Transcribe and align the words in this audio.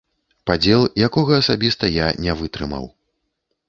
Падзел, 0.51 0.81
якога 1.09 1.39
асабіста 1.43 1.93
я 2.01 2.07
не 2.25 2.39
вытрымаў. 2.43 2.95